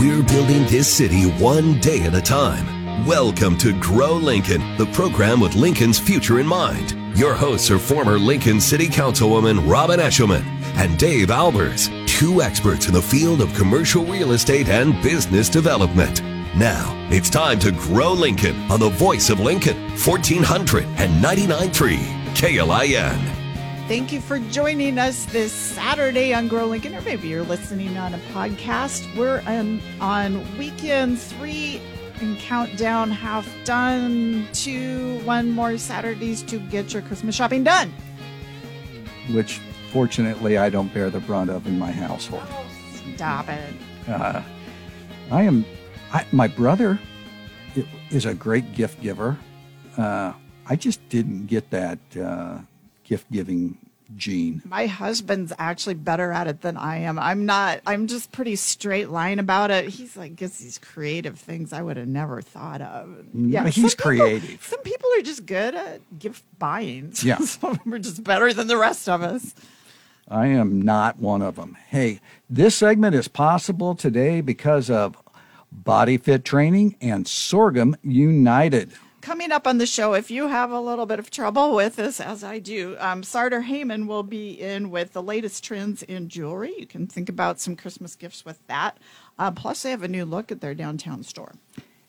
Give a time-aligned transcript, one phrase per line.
[0.00, 3.04] We're building this city one day at a time.
[3.04, 6.96] Welcome to Grow Lincoln, the program with Lincoln's future in mind.
[7.18, 10.42] Your hosts are former Lincoln City Councilwoman Robin Eschliman
[10.76, 16.22] and Dave Albers, two experts in the field of commercial real estate and business development.
[16.56, 21.98] Now, it's time to grow Lincoln on the voice of Lincoln, 1499.3
[22.34, 23.39] KLIN.
[23.90, 28.14] Thank you for joining us this Saturday on Grow Lincoln, or maybe you're listening on
[28.14, 29.04] a podcast.
[29.16, 31.82] We're on, on weekend three
[32.20, 37.92] and countdown half done to one more Saturdays to get your Christmas shopping done.
[39.32, 42.44] Which, fortunately, I don't bear the brunt of in my household.
[42.46, 42.66] Oh,
[43.16, 43.74] stop it.
[44.06, 44.40] Uh,
[45.32, 45.64] I am,
[46.12, 47.00] I, my brother
[48.10, 49.36] is a great gift giver.
[49.96, 50.32] Uh,
[50.64, 52.58] I just didn't get that uh,
[53.02, 53.76] gift giving
[54.16, 54.62] gene.
[54.64, 57.18] My husband's actually better at it than I am.
[57.18, 57.80] I'm not.
[57.86, 59.88] I'm just pretty straight line about it.
[59.88, 63.08] He's like gets these creative things I would have never thought of.
[63.34, 64.48] Mm, yeah, he's some creative.
[64.48, 67.12] People, some people are just good at gift buying.
[67.22, 69.54] Yeah, some of them are just better than the rest of us.
[70.28, 71.76] I am not one of them.
[71.88, 75.16] Hey, this segment is possible today because of
[75.70, 80.80] Body Fit Training and Sorghum United coming up on the show, if you have a
[80.80, 84.90] little bit of trouble with this, as I do, um, Sartor Hamann will be in
[84.90, 86.74] with the latest trends in jewelry.
[86.78, 88.98] You can think about some Christmas gifts with that.
[89.38, 91.52] Uh, plus, they have a new look at their downtown store.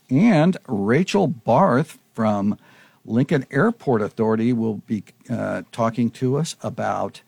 [0.09, 2.57] And Rachel Barth from
[3.05, 7.21] Lincoln Airport Authority will be uh, talking to us about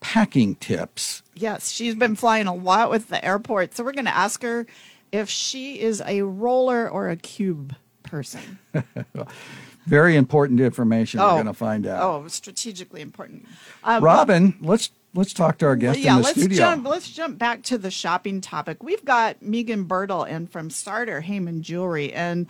[0.00, 1.22] packing tips.
[1.34, 3.74] Yes, she's been flying a lot with the airport.
[3.74, 4.66] So we're going to ask her
[5.10, 7.74] if she is a roller or a cube
[8.06, 8.58] person.
[9.86, 11.20] Very important information.
[11.20, 12.02] Oh, we're going to find out.
[12.02, 13.46] Oh, strategically important.
[13.84, 16.58] Um, Robin, let's let's talk to our guest yeah, in the let's studio.
[16.58, 18.82] Jump, let's jump back to the shopping topic.
[18.82, 22.46] We've got Megan Bertle in from Sartor Hamann Jewelry, and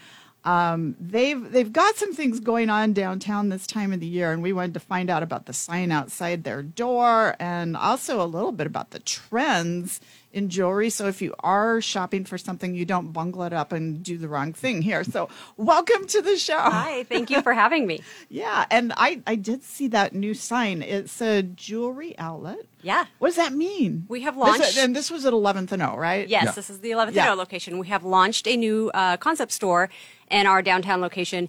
[0.46, 4.42] um, they've they've got some things going on downtown this time of the year, and
[4.42, 8.52] we wanted to find out about the sign outside their door, and also a little
[8.52, 10.00] bit about the trends
[10.36, 10.90] in jewelry.
[10.90, 14.28] So if you are shopping for something, you don't bungle it up and do the
[14.28, 15.02] wrong thing here.
[15.02, 16.58] So welcome to the show.
[16.58, 18.02] Hi, thank you for having me.
[18.28, 20.82] yeah, and I, I did see that new sign.
[20.82, 22.58] It's a jewelry outlet.
[22.82, 23.06] Yeah.
[23.18, 24.04] What does that mean?
[24.08, 24.58] We have launched.
[24.58, 26.28] This, and this was at 11th and O, right?
[26.28, 26.50] Yes, yeah.
[26.52, 27.22] this is the 11th yeah.
[27.22, 27.78] and O location.
[27.78, 29.88] We have launched a new uh, concept store
[30.30, 31.48] in our downtown location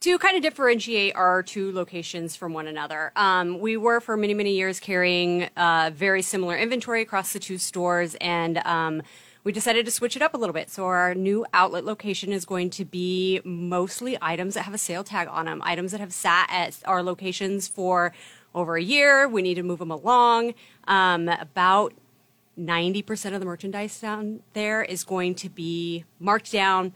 [0.00, 3.12] to kind of differentiate our two locations from one another.
[3.16, 7.58] Um, we were for many, many years carrying uh, very similar inventory across the two
[7.58, 9.02] stores, and um,
[9.42, 10.70] we decided to switch it up a little bit.
[10.70, 15.04] So our new outlet location is going to be mostly items that have a sale
[15.04, 18.12] tag on them, items that have sat at our locations for
[18.54, 19.28] over a year.
[19.28, 20.54] We need to move them along.
[20.88, 21.94] Um, about
[22.58, 26.92] 90% of the merchandise down there is going to be marked down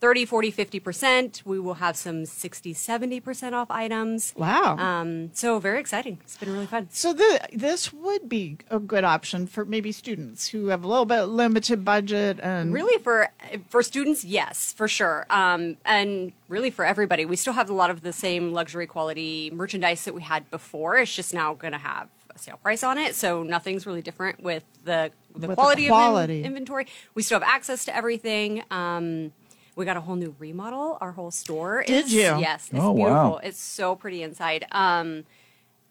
[0.00, 1.44] 30, 40, 50%.
[1.44, 4.32] We will have some 60, 70% off items.
[4.36, 4.76] Wow.
[4.78, 6.18] Um, so very exciting.
[6.22, 6.88] It's been really fun.
[6.90, 11.04] So the, this would be a good option for maybe students who have a little
[11.04, 13.28] bit limited budget and really for
[13.68, 15.26] for students, yes, for sure.
[15.28, 17.24] Um, and really for everybody.
[17.26, 20.96] We still have a lot of the same luxury quality merchandise that we had before.
[20.96, 24.42] It's just now going to have a sale price on it, so nothing's really different
[24.42, 26.40] with the the with quality, the quality.
[26.40, 26.86] of in- inventory.
[27.14, 28.62] We still have access to everything.
[28.70, 29.32] Um,
[29.80, 30.98] we got a whole new remodel.
[31.00, 32.20] Our whole store Did is you?
[32.20, 33.14] yes, it's oh, beautiful.
[33.14, 33.40] Wow.
[33.42, 34.66] It's so pretty inside.
[34.70, 35.24] Um,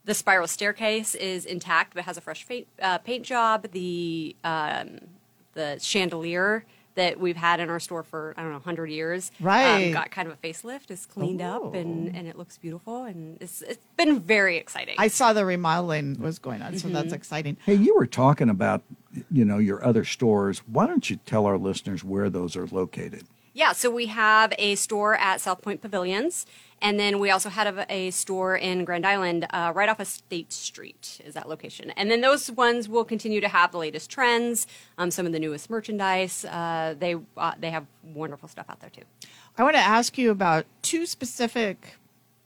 [0.05, 3.71] the spiral staircase is intact, but has a fresh paint, uh, paint job.
[3.71, 4.99] The um,
[5.53, 9.87] the chandelier that we've had in our store for I don't know 100 years, right?
[9.87, 10.91] Um, got kind of a facelift.
[10.91, 11.69] It's cleaned oh.
[11.69, 14.95] up and, and it looks beautiful, and it's it's been very exciting.
[14.99, 16.93] I saw the remodeling was going on, so mm-hmm.
[16.93, 17.57] that's exciting.
[17.65, 18.83] Hey, you were talking about
[19.31, 20.59] you know your other stores.
[20.67, 23.25] Why don't you tell our listeners where those are located?
[23.59, 26.45] Yeah, so we have a store at SouthPointe Pavilions,
[26.81, 30.07] and then we also had a, a store in Grand Island, uh, right off of
[30.07, 31.89] State Street, is that location.
[31.97, 34.65] And then those ones will continue to have the latest trends,
[34.97, 36.45] um, some of the newest merchandise.
[36.45, 39.03] Uh, they uh, they have wonderful stuff out there too.
[39.57, 41.95] I want to ask you about two specific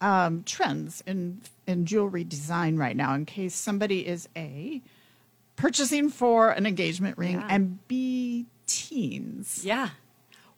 [0.02, 4.82] um, trends in in jewelry design right now, in case somebody is a
[5.58, 7.48] purchasing for an engagement ring Yeah.
[7.52, 9.62] and b teens.
[9.64, 9.90] Yeah.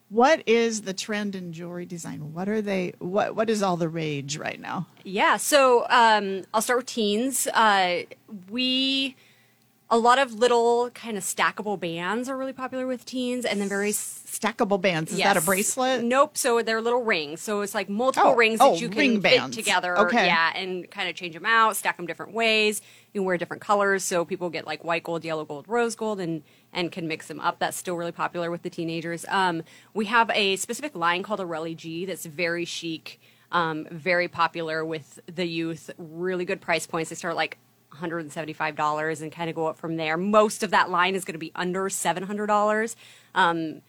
[0.10, 2.34] What is the trend in jewelry design?
[2.34, 2.94] What are they?
[3.00, 4.88] What What is all the rage right now?
[5.04, 7.48] Yeah, so um, I'll start with teens.
[7.48, 8.04] Uh,
[8.50, 9.16] we
[9.90, 13.70] a lot of little kind of stackable bands are really popular with teens, and then
[13.70, 15.12] very stackable bands.
[15.12, 16.04] Is that a bracelet?
[16.04, 16.38] Nope.
[16.38, 17.40] So they're little rings.
[17.42, 19.56] So it's like multiple Oh, rings oh, that you can ring fit bands.
[19.56, 19.98] together.
[20.00, 20.26] Okay.
[20.26, 22.82] Yeah, and kind of change them out, stack them different ways.
[23.14, 26.20] You can wear different colors, so people get like white gold, yellow gold, rose gold,
[26.20, 26.42] and
[26.74, 27.60] and can mix them up.
[27.60, 29.24] That's still really popular with the teenagers.
[29.30, 29.62] Um,
[29.94, 33.22] we have a specific line called a Relly G that's very chic,
[33.52, 35.92] um, very popular with the youth.
[36.00, 37.12] Really good price points.
[37.12, 37.60] They start like.
[37.96, 40.18] $175 and kind of go up from there.
[40.18, 42.96] Most of that line is going to be under $700.
[43.34, 43.82] Um,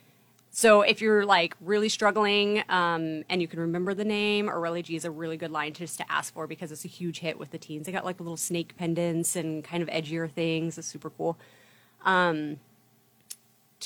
[0.50, 4.96] so if you're like really struggling um, and you can remember the name, Aurelie Gi
[4.96, 7.38] is a really good line to just to ask for because it's a huge hit
[7.38, 7.84] with the teens.
[7.84, 10.78] They got like little snake pendants and kind of edgier things.
[10.78, 11.36] It's super cool.
[12.06, 12.58] Um,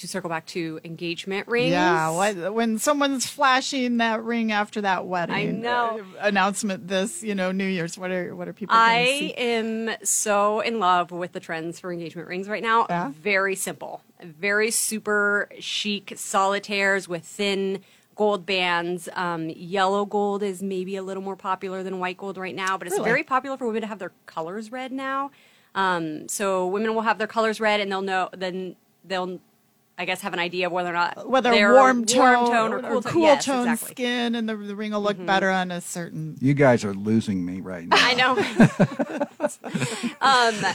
[0.00, 1.70] to circle back to engagement rings.
[1.70, 6.00] Yeah, what, when someone's flashing that ring after that wedding, I know.
[6.20, 7.96] uh, announcement this, you know, New Year's.
[7.98, 8.74] What are what are people?
[8.78, 12.86] I am so in love with the trends for engagement rings right now.
[12.90, 13.12] Yeah?
[13.20, 17.82] Very simple, very super chic solitaires with thin
[18.16, 19.08] gold bands.
[19.14, 22.86] Um, yellow gold is maybe a little more popular than white gold right now, but
[22.86, 23.08] it's Really?
[23.08, 25.30] very popular for women to have their colors red now.
[25.74, 29.40] Um, so women will have their colors red, and they'll know then they'll.
[30.00, 32.80] I guess have an idea of whether or not whether they're warm tone, tone or
[32.80, 33.12] cool, tone.
[33.12, 33.86] cool Yes, tone exactly.
[33.86, 33.92] Mm-hmm.
[33.92, 36.38] skin, and the, the ring will look better on a certain.
[36.40, 37.96] You guys are losing me right now.
[37.98, 38.34] I know.
[40.22, 40.74] um,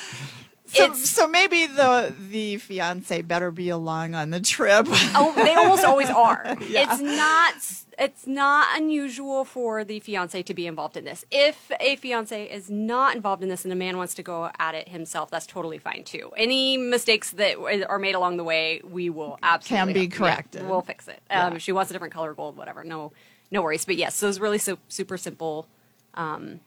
[0.67, 4.87] So, so maybe the the fiance better be along on the trip.
[4.89, 6.55] Oh, they almost always are.
[6.67, 6.91] Yeah.
[6.91, 7.53] It's not.
[7.97, 11.25] It's not unusual for the fiance to be involved in this.
[11.31, 14.75] If a fiance is not involved in this and a man wants to go at
[14.75, 16.31] it himself, that's totally fine too.
[16.35, 17.57] Any mistakes that
[17.87, 20.67] are made along the way, we will absolutely can be yeah, corrected.
[20.67, 21.21] we'll fix it.
[21.29, 23.13] Um, she wants a different color gold, whatever, no,
[23.51, 23.85] no worries.
[23.85, 25.67] But yes, those really su- super simple
[26.15, 26.59] um,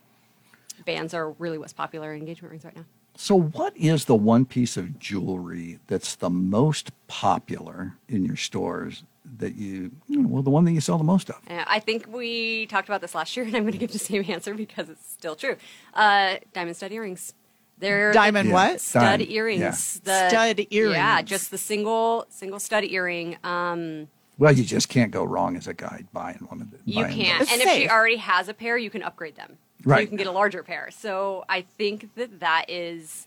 [0.87, 2.85] bands are really what's popular in engagement rings right now.
[3.21, 9.03] So, what is the one piece of jewelry that's the most popular in your stores
[9.39, 11.35] that you, well, the one that you sell the most of?
[11.51, 13.99] Uh, I think we talked about this last year, and I'm going to give the
[13.99, 15.57] same answer because it's still true.
[15.95, 17.35] Uh, diamond stud earrings.
[17.81, 18.55] They're Diamond Yeah.
[18.55, 18.81] what?
[18.81, 19.61] stud Diamond, earrings.
[20.05, 20.29] yeah.
[20.29, 20.97] Stud earrings.
[20.97, 23.37] Yeah, just the single single stud earring.
[23.43, 24.07] Um,
[24.39, 26.79] Well, you just can't go wrong as a guy buying one of the.
[26.85, 27.49] you can't, those.
[27.49, 29.59] It's and if she already has a pair, you can upgrade them.
[29.85, 30.01] So Right.
[30.03, 30.91] you can get a larger pair.
[30.91, 33.27] So I think that that is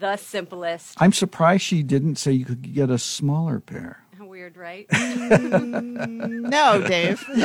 [0.00, 0.96] the simplest.
[1.00, 4.02] I'm surprised she didn't say you could get a smaller pair.
[4.20, 4.86] Weird, right?
[4.88, 7.24] Mm, no, Dave.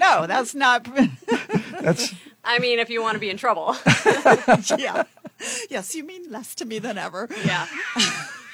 [0.00, 0.86] no, that's not.
[1.80, 3.74] That's I mean, if you want to be in trouble,
[4.78, 5.04] yeah.
[5.68, 7.28] Yes, you mean less to me than ever.
[7.44, 7.66] yeah,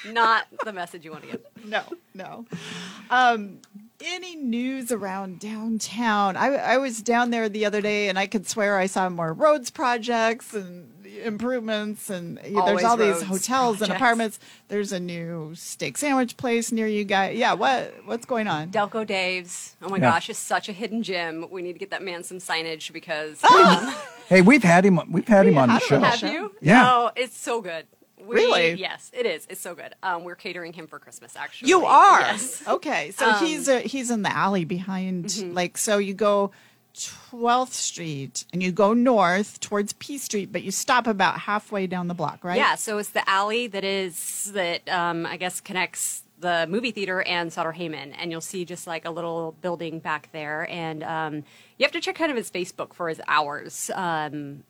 [0.07, 1.45] not the message you want to get.
[1.65, 1.83] No,
[2.13, 2.45] no.
[3.09, 3.59] Um,
[4.03, 6.35] any news around downtown?
[6.35, 9.31] I, I was down there the other day, and I could swear I saw more
[9.33, 10.87] roads projects and
[11.23, 14.39] improvements, and there's all these roads hotels and apartments.
[14.69, 17.37] There's a new steak sandwich place near you guys.
[17.37, 18.71] Yeah, what what's going on?
[18.71, 19.75] Delco Dave's.
[19.83, 20.11] Oh my Yeah.
[20.11, 21.45] gosh, is such a hidden gem.
[21.51, 23.39] We need to get that man some signage because
[24.29, 24.99] hey, we've had him.
[25.11, 25.99] We've had him on the show.
[25.99, 26.55] have you?
[26.61, 26.81] Yeah.
[26.83, 27.85] No, it's so good.
[28.25, 28.73] We- Really?
[28.73, 29.45] Yes, it is.
[29.49, 29.93] It's so good.
[30.03, 31.35] Um, we're catering him for Christmas.
[31.35, 32.63] Actually, You are Yes.
[32.67, 33.11] okay.
[33.11, 35.53] So Um, he's uh, he's in the alley behind, Mm-hmm.
[35.53, 36.51] like so you go.
[36.93, 42.09] 12th Street and you go north towards P Street, but you stop about halfway down
[42.09, 42.57] the block, right?
[42.57, 42.75] Yeah.
[42.75, 47.51] So it's the alley that is that um, I guess connects the movie theater and
[47.53, 51.35] Sartor Hamann, and you'll see just like a little building back there, and um,
[51.77, 53.89] you have to check kind of his Facebook for his hours.
[53.95, 54.63] Um,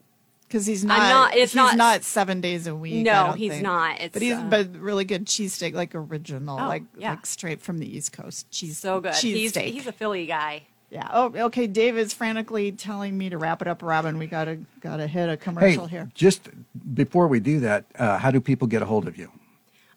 [0.52, 0.98] because he's not.
[1.00, 3.06] not- it's he's not- not, seven days a week.
[3.06, 3.64] No, I don't he's think.
[3.64, 4.02] not.
[4.02, 7.12] It's, but he's uh, but really good cheesesteak, like original, Oh, like yeah.
[7.12, 8.78] like straight from the East Coast cheese.
[8.78, 9.16] so good.
[9.16, 9.72] He's cheesesteak.
[9.72, 10.64] he's a Philly guy.
[10.90, 11.08] yeah.
[11.14, 11.68] Oh, okay.
[11.68, 14.18] Dave is frantically telling me to wrap it up, Robin.
[14.18, 16.12] We gotta gotta hit a Hey, commercial here.
[16.14, 16.50] just
[16.94, 19.32] before we do that, uh, how do people get a hold of you?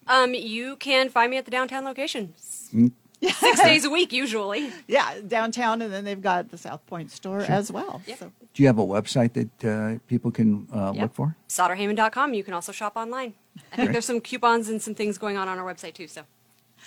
[0.07, 2.33] Um, you can find me at the downtown location.
[2.73, 2.91] Mm.
[3.39, 4.71] Six days a week, usually.
[4.87, 8.01] Yeah, downtown, and then they've got the SouthPointe store as well.
[8.05, 8.17] Yep.
[8.19, 11.01] So Do you have a website that uh, people can uh, Yep.
[11.01, 11.35] look for?
[11.49, 12.33] SartorHamann.com.
[12.33, 13.33] You can also shop online.
[13.57, 13.91] I think Great.
[13.93, 16.07] there's some coupons and some things going on on our website too.
[16.07, 16.23] So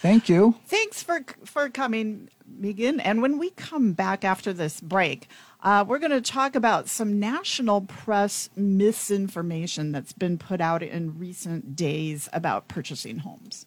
[0.00, 0.54] Thank you.
[0.66, 3.00] Thanks for for coming, Megan.
[3.00, 5.26] And when we come back after this break,
[5.62, 11.18] uh, we're going to talk about some national press misinformation that's been put out in
[11.18, 13.66] recent days about purchasing homes.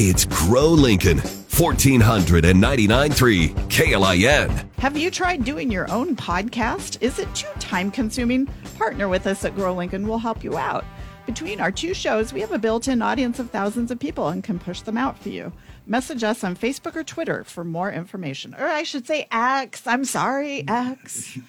[0.00, 4.68] It's Grow Lincoln, 1499.3 KLIN.
[4.78, 7.02] Have you tried doing your own podcast?
[7.02, 8.46] Is it too time consuming?
[8.76, 10.06] Partner with us at Grow Lincoln.
[10.06, 10.84] We'll help you out.
[11.26, 14.44] Between our two shows, we have a built in audience of thousands of people and
[14.44, 15.52] can push them out for you.
[15.84, 18.54] Message us on Facebook or Twitter for more information.
[18.54, 19.84] Or I should say X.
[19.84, 21.34] I'm sorry, X.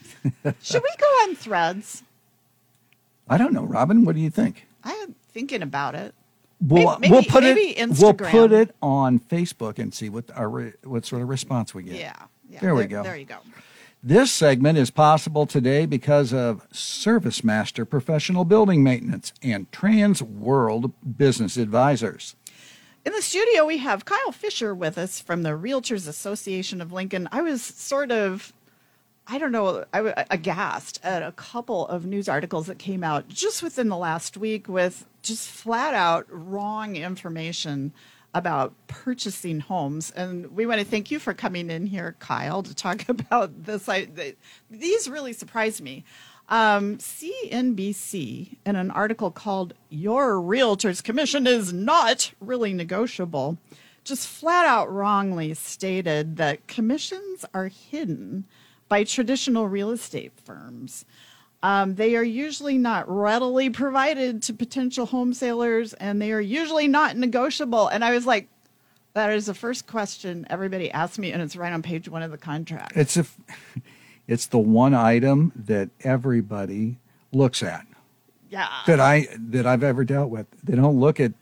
[0.63, 2.01] should we go on threads?
[3.29, 4.05] I don't know, Robin.
[4.05, 4.65] What do you think?
[4.83, 6.15] I'm thinking about it.
[6.61, 7.89] We'll, Maybe- we'll put it.
[7.99, 11.95] We'll put it on Facebook and see what our what sort of response we get.
[11.95, 12.13] Yeah.
[12.49, 13.03] yeah There we go.
[13.03, 13.37] There you go.
[14.01, 21.57] This segment is possible today because of ServiceMaster Professional Building Maintenance and Trans World Business
[21.57, 22.35] Advisors.
[23.05, 27.27] In the studio, we have Kyle Fisher with us from the Realtors Association of Lincoln.
[27.31, 28.53] I was sort of,
[29.31, 33.27] I don't know, I was aghast at a couple of news articles that came out
[33.27, 37.93] just within the last week with just flat out wrong information
[38.33, 40.09] about purchasing homes.
[40.09, 43.87] And we want to thank you for coming in here, Kyle, to talk about this.
[43.87, 44.35] I, th-
[44.71, 46.03] these really surprised me.
[46.49, 53.59] Um, CNBC, in an article called Your Realtor's Commission is Not Really Negotiable,
[54.03, 58.45] just flat out wrongly stated that commissions are hidden
[58.89, 61.05] by traditional real estate firms.
[61.61, 66.87] Um, they are usually not readily provided to potential home sellers and they are usually
[66.87, 67.87] not negotiable.
[67.87, 68.47] And I was like,
[69.13, 72.31] that is the first question everybody asked me, and it's right on page one of
[72.31, 72.93] the contract.
[72.95, 73.25] It's a,
[74.27, 76.97] it's the one item that everybody
[77.31, 77.85] looks at
[78.49, 78.69] yeah.
[78.85, 80.47] that I that I've ever dealt with.
[80.63, 81.33] They don't look at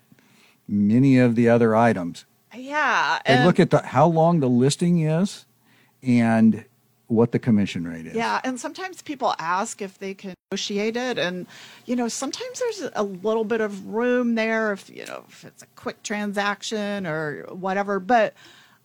[0.68, 2.26] many of the other items.
[2.56, 3.20] Yeah.
[3.26, 5.46] They and- look at the how long the listing is
[6.02, 6.66] and
[7.08, 8.16] what the commission rate is.
[8.16, 11.48] Yeah, and sometimes people ask if they can negotiate it, and
[11.86, 15.64] you know, sometimes there's a little bit of room there if you know if it's
[15.64, 18.00] a quick transaction or whatever.
[18.00, 18.34] But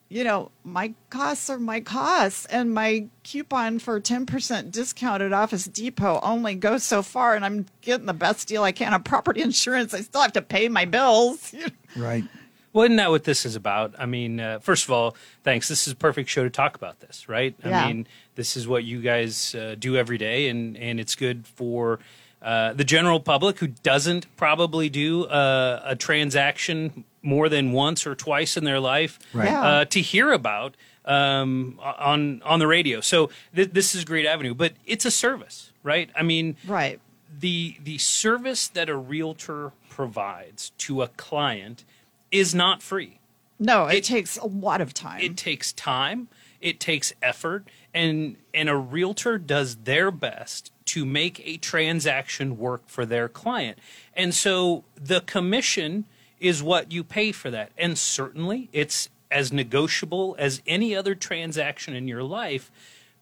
[0.08, 5.32] you know, my costs are my costs, and my coupon for ten percent discount at
[5.32, 9.02] Office Depot only goes so far, and I'm getting the best deal I can on
[9.02, 9.94] property insurance.
[9.94, 11.54] I still have to pay my bills.
[11.94, 12.24] Right.
[12.72, 13.94] Well, isn't that what this is about?
[13.98, 15.14] I mean, uh, first of all,
[15.44, 15.68] thanks.
[15.68, 17.54] This is a perfect show to talk about this, right?
[17.64, 17.84] Yeah.
[17.84, 21.46] I mean, this is what you guys uh, do every day, and, and it's good
[21.46, 21.98] for
[22.40, 28.14] uh, the general public who doesn't probably do uh, a transaction more than once or
[28.14, 29.48] twice in their life Right.
[29.48, 29.62] Yeah.
[29.62, 30.74] uh, to hear about
[31.04, 33.00] um, on on the radio.
[33.00, 36.10] So th- this is a great avenue, but it's a service, right?
[36.16, 36.98] I mean, right.
[37.38, 41.84] the the service that a realtor provides to a client
[42.32, 43.20] is not free.
[43.60, 45.20] No, it, It- takes a lot of time.
[45.20, 46.26] It takes time,
[46.60, 52.82] it takes effort, and and a realtor does their best to make a transaction work
[52.88, 53.78] for their client.
[54.16, 56.06] And so the commission
[56.40, 57.70] is what you pay for that.
[57.78, 62.70] And certainly it's as negotiable as any other transaction in your life,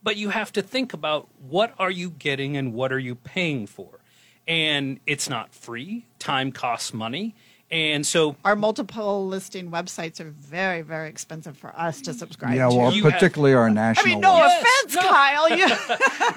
[0.02, 3.66] but you have to think about what are you getting and what are you paying
[3.66, 4.00] for.
[4.48, 6.06] And it's not free.
[6.18, 7.34] Time costs money.
[7.72, 12.56] And so Our multiple listing websites are very, very expensive for us to subscribe to.
[12.56, 12.74] Yeah, to.
[12.74, 14.06] well, You have- particularly our national.
[14.06, 14.40] I mean, no one.
[14.48, 15.08] Yes, offense, no.
[15.08, 15.56] Kyle.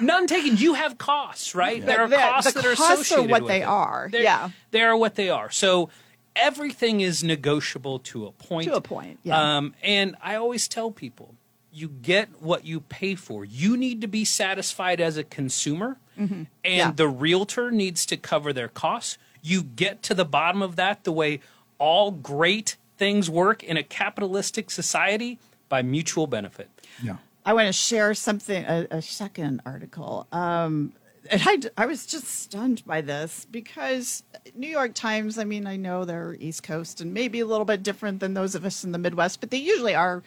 [0.06, 0.56] None taken.
[0.58, 1.84] You have costs, right?
[1.84, 3.66] There are The- the costs that are costs are associated what with they it.
[3.66, 4.50] are, They're- yeah.
[4.70, 5.50] they are what they are.
[5.50, 5.90] So
[6.36, 8.68] everything is negotiable to a point.
[8.68, 9.56] To a point, yeah.
[9.56, 11.34] Um, and I always tell people,
[11.72, 13.44] you get what you pay for.
[13.44, 16.42] You need to be satisfied as a consumer, and Mm-hmm.
[16.64, 16.92] Yeah.
[16.92, 19.18] the realtor needs to cover their costs.
[19.46, 21.40] You get to the bottom of that the way
[21.78, 26.70] all great things work in a capitalistic society by mutual benefit.
[27.02, 27.16] Yeah.
[27.44, 30.26] I want to share something, a, a second article.
[30.32, 30.94] Um,
[31.30, 34.22] and I, I was just stunned by this because
[34.54, 37.82] New York Times, I mean, I know they're East Coast and maybe a little bit
[37.82, 40.22] different than those of us in the Midwest, but they usually are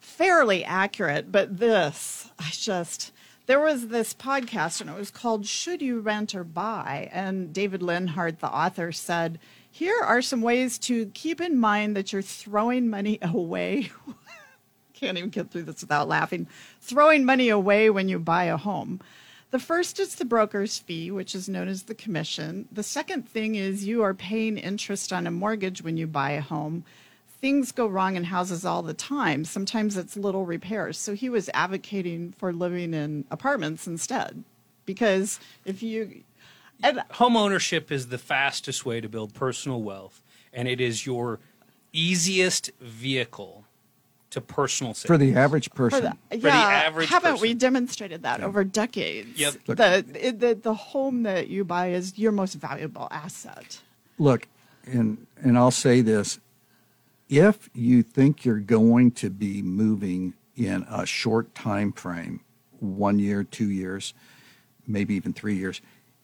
[0.00, 1.30] fairly accurate.
[1.30, 3.12] But this, I just,
[3.48, 7.08] there was this podcast and it was called Should You Rent or Buy?
[7.10, 9.38] And David Leonhardt, the author, said,
[9.70, 13.90] here are some ways to keep in mind that you're throwing money away.
[14.92, 16.46] Can't even get through this without laughing.
[16.82, 19.00] Throwing money away when you buy a home.
[19.50, 22.68] The first is the broker's fee, which is known as the commission.
[22.70, 26.42] The second thing is you are paying interest on a mortgage when you buy a
[26.42, 26.84] home.
[27.40, 29.44] Things go wrong in houses all the time.
[29.44, 30.98] Sometimes it's little repairs.
[30.98, 34.42] So he was advocating for living in apartments instead.
[34.86, 36.22] Because if you.
[36.82, 41.40] And Home ownership is the fastest way to build personal wealth, and it is your
[41.92, 43.64] easiest vehicle
[44.30, 45.06] to personal savings.
[45.06, 46.18] For the average For person.
[46.30, 49.38] the, the yeah, average haven't we demonstrated that over decades?
[49.38, 49.54] Yep.
[49.66, 53.80] The, the the home that you buy is your most valuable asset.
[54.18, 54.46] Look,
[54.86, 56.38] and and I'll say this:
[57.28, 62.40] if you think you're going to be moving in a short time frame,
[62.80, 64.14] one year, two years,
[64.86, 65.80] maybe even three years,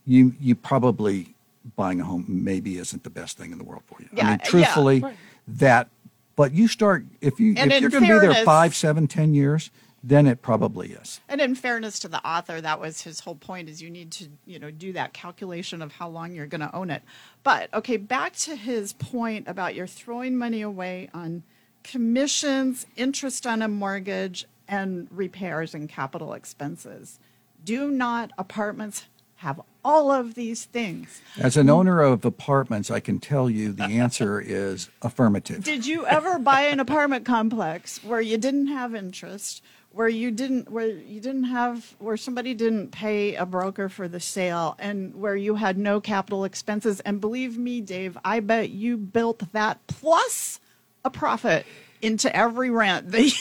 [0.06, 1.34] you you probably
[1.76, 4.08] buying a home maybe isn't the best thing in the world for you.
[4.12, 4.44] I Yeah, mean, yeah.
[4.50, 5.16] truthfully, Right.
[5.48, 5.88] that.
[6.36, 9.34] But you start if you and if you're going to be there five, seven, ten
[9.34, 9.70] years,
[10.06, 11.20] then it probably is.
[11.30, 14.28] And in fairness to the author, that was his whole point: is you need to
[14.44, 17.02] you know do that calculation of how long you're going to own it.
[17.42, 21.42] But okay, back to his point about you're throwing money away on
[21.82, 27.18] commissions, interest on a mortgage, and repairs and capital expenses.
[27.64, 29.06] Do not apartments
[29.36, 31.20] have all of these things?
[31.38, 35.62] As an owner of apartments, I can tell you the answer is affirmative.
[35.62, 39.62] Did you ever buy an apartment complex where you didn't have interest,
[39.94, 44.18] where you didn't where you didn't have where somebody didn't pay a broker for the
[44.18, 48.96] sale and where you had no capital expenses and believe me, Dave, I bet you
[48.96, 50.58] built that plus
[51.04, 51.64] a profit
[52.02, 53.32] into every rent that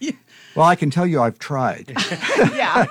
[0.00, 0.14] you,
[0.56, 1.92] Well, I can tell you I've tried.
[2.54, 2.86] yeah.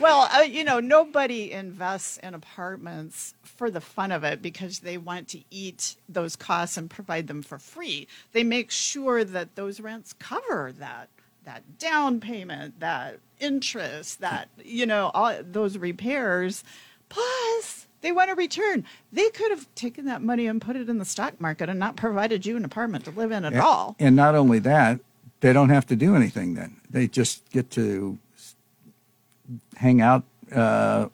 [0.00, 4.98] Well, uh, you know, nobody invests in apartments for the fun of it because they
[4.98, 8.08] want to eat those costs and provide them for free.
[8.32, 11.08] They make sure that those rents cover that
[11.50, 16.62] that down payment, that interest, that you know, all those repairs.
[17.08, 18.84] Plus, they want a return.
[19.12, 21.96] They could have taken that money and put it in the stock market and not
[21.96, 23.96] provided you an apartment to live in at all.
[23.98, 25.00] And not only that,
[25.40, 26.76] they don't have to do anything then.
[26.88, 28.18] They just get to
[29.76, 31.08] hang out uh,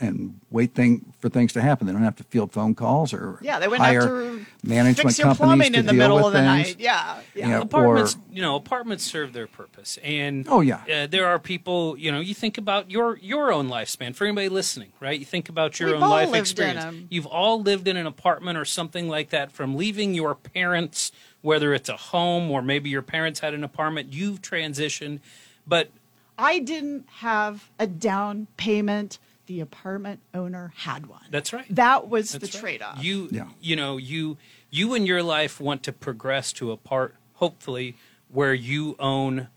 [0.00, 1.86] and wait thing for things to happen.
[1.86, 5.08] They don't have to field phone calls or Yeah, they wouldn't hire have to management
[5.08, 6.48] fix your companies plumbing to in the deal middle with of the things.
[6.68, 6.76] night.
[6.78, 7.48] Yeah, yeah.
[7.48, 10.80] Yeah, apartments or- you know apartments serve their purpose and Oh, yeah.
[10.92, 14.48] uh, there are people you know you think about your your own lifespan for anybody
[14.48, 17.06] listening right you think about your We've own all life lived in experience 'em.
[17.10, 21.72] you've all lived in an apartment or something like that from leaving your parents whether
[21.72, 25.20] it's a home or maybe your parents had an apartment you've transitioned
[25.66, 25.90] but
[26.38, 29.18] I didn't have a down payment.
[29.46, 31.22] The apartment owner had one.
[31.30, 31.64] That's right.
[31.70, 32.60] That was That's the right.
[32.80, 33.02] trade-off.
[33.04, 33.48] You Yeah.
[33.60, 34.36] you know you
[34.70, 37.96] you in your life want to progress to a part hopefully
[38.28, 39.48] where you own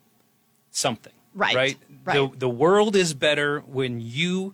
[0.71, 1.13] something.
[1.33, 1.77] Right, Right.
[2.03, 2.13] right.
[2.31, 4.53] The the world is better when you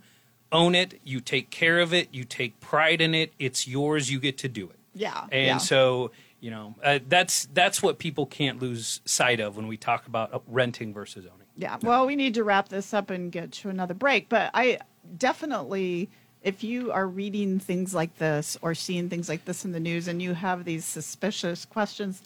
[0.51, 0.99] own it.
[1.03, 2.09] You take care of it.
[2.13, 3.33] You take pride in it.
[3.39, 4.11] It's yours.
[4.11, 4.79] You get to do it.
[4.93, 5.57] Yeah, And yeah.
[5.57, 10.07] so you know uh, that's that's what people can't lose sight of when we talk
[10.07, 11.47] about uh, renting versus owning.
[11.57, 11.77] Yeah.
[11.81, 14.29] Well, we need to wrap this up and get to another break.
[14.29, 14.79] But I
[15.17, 16.09] definitely,
[16.41, 20.07] if you are reading things like this or seeing things like this in the news
[20.07, 22.21] and you have these suspicious questions,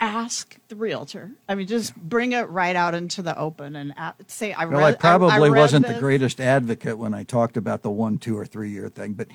[0.00, 1.30] ask the realtor.
[1.48, 3.94] I mean, just bring it right out into the open and
[4.26, 4.94] say, I Well, read.
[4.94, 8.46] I probably read wasn't the greatest advocate when I talked about the one, two, or
[8.46, 9.28] three year thing, but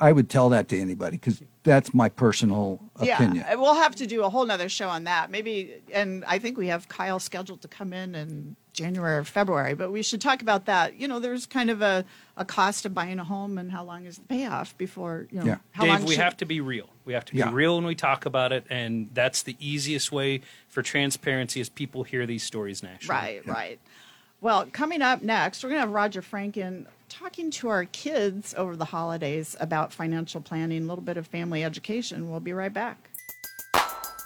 [0.00, 3.36] I, I would tell that to anybody because that's my personal opinion.
[3.36, 5.30] Yeah, we'll have to do a whole nother show on that.
[5.30, 9.74] Maybe, and I think we have Kyle scheduled to come in in January or February,
[9.74, 10.98] but we should talk about that.
[10.98, 12.04] You know, there's kind of a,
[12.36, 15.44] a cost of buying a home and how long is the payoff before, you know,
[15.46, 15.56] Yeah.
[15.72, 16.88] how Dave, long we should- have to be real.
[17.04, 17.50] We have to be Yeah.
[17.52, 22.02] real when we talk about it, and that's the easiest way for transparency as people
[22.04, 23.20] hear these stories nationally.
[23.20, 23.80] Right, right.
[24.40, 28.74] Well, coming up next, we're going to have Roger Franken talking to our kids over
[28.74, 32.30] the holidays about financial planning, a little bit of family education.
[32.30, 33.10] We'll be right back.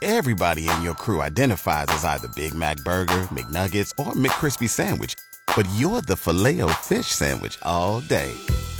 [0.03, 5.15] Everybody in your crew identifies as either Big Mac Burger, McNuggets, or McCrispy Sandwich.
[5.57, 8.33] But you're the filet fish Sandwich all day.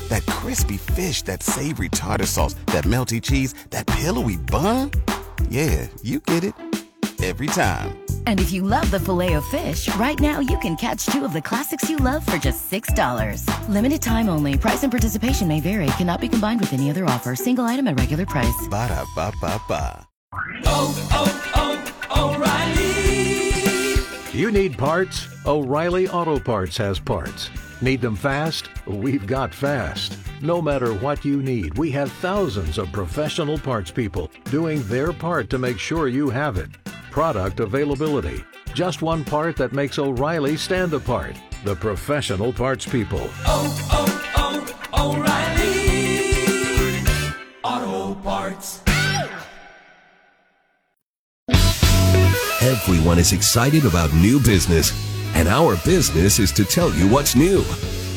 [0.09, 4.93] That crispy fish, that savory tartar sauce, that melty cheese, that pillowy bun.
[5.49, 6.55] Yeah, you get it.
[7.23, 8.06] Every time.
[8.27, 11.33] And if you love the filet of fish, right now you can catch two of
[11.33, 13.69] the classics you love for just $6.
[13.69, 14.59] Limited time only.
[14.59, 15.87] Price and participation may vary.
[15.99, 17.35] Cannot be combined with any other offer.
[17.35, 18.69] Single item at regular price.
[18.69, 20.07] Ba-da-ba-ba-ba.
[20.65, 24.39] Oh, oh, oh, O'Reilly.
[24.39, 25.29] You need parts?
[25.47, 27.51] O'Reilly Auto Parts has parts.
[27.81, 28.69] Need them fast?
[28.87, 30.19] We've got fast.
[30.43, 35.49] No matter what you need, we have thousands of professional parts people doing their part
[35.51, 36.71] to make sure you have it.
[37.17, 38.45] Product availability.
[38.75, 41.35] Just one part that makes O'Reilly stand apart.
[41.65, 43.31] The professional parts people.
[43.47, 45.73] oh, oh, oh, O'Reilly
[47.65, 48.83] Auto Parts.
[52.61, 54.93] Everyone is excited about new business,
[55.35, 57.65] and our business is to tell you what's new.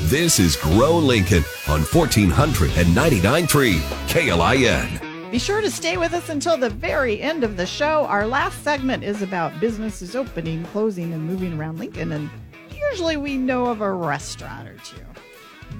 [0.10, 5.09] This is Grow Lincoln on 1499.3 KLIN.
[5.32, 8.06] Be sure to stay with us until the very end of the show.
[8.06, 12.32] Our last segment is about businesses opening, closing, and moving around Lincoln, and
[12.72, 15.06] usually we know of a restaurant or two.